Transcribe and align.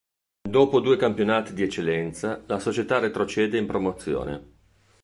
Dopo 0.49 0.79
due 0.79 0.97
campionati 0.97 1.53
di 1.53 1.61
Eccellenza 1.61 2.41
la 2.47 2.57
società 2.57 2.97
retrocede 2.97 3.59
in 3.59 3.67
Promozione. 3.67 4.51